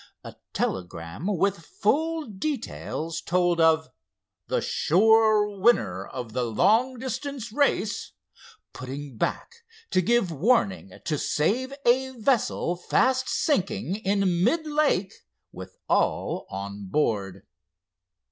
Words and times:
A 0.23 0.35
telegram 0.53 1.27
with 1.27 1.59
full 1.59 2.25
details 2.25 3.21
told 3.21 3.61
of 3.61 3.87
"the 4.47 4.59
sure 4.59 5.47
winner 5.59 6.07
of 6.07 6.33
the 6.33 6.43
long 6.43 6.97
distance 6.97 7.51
race" 7.53 8.13
putting 8.73 9.15
back 9.15 9.51
to 9.91 10.01
give 10.01 10.31
warning 10.31 10.91
to 11.05 11.17
save 11.19 11.71
a 11.85 12.13
vessel 12.19 12.75
fast 12.75 13.29
sinking 13.29 13.97
in 13.97 14.43
mid 14.43 14.65
lake 14.65 15.13
with 15.51 15.77
all 15.87 16.47
on 16.49 16.87
board. 16.87 17.45